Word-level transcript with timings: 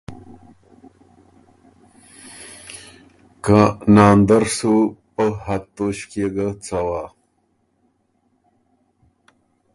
که 3.45 3.59
ناندر 3.95 4.43
سُو 4.55 4.73
پۀ 5.13 5.25
حد 5.43 5.63
توݭکيې 5.75 6.27
ګۀ 6.35 6.47
څوا 6.65 7.03